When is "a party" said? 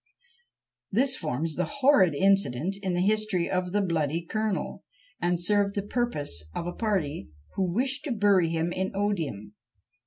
6.65-7.29